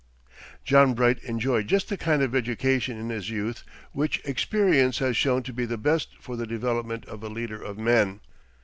John 0.65 0.95
Bright 0.95 1.19
enjoyed 1.25 1.67
just 1.67 1.87
the 1.89 1.95
kind 1.95 2.23
of 2.23 2.33
education 2.33 2.97
in 2.97 3.09
his 3.09 3.29
youth 3.29 3.63
which 3.91 4.19
experience 4.25 4.97
has 4.97 5.15
shown 5.15 5.43
to 5.43 5.53
be 5.53 5.67
the 5.67 5.77
best 5.77 6.15
for 6.19 6.35
the 6.35 6.47
development 6.47 7.05
of 7.05 7.21
a 7.21 7.29
leader 7.29 7.61
of 7.61 7.77
men. 7.77 8.19